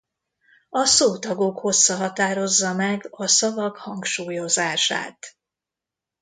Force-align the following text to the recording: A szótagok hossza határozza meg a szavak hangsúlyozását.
A 0.69 0.85
szótagok 0.85 1.59
hossza 1.59 1.95
határozza 1.95 2.73
meg 2.73 3.07
a 3.09 3.27
szavak 3.27 3.77
hangsúlyozását. 3.77 5.37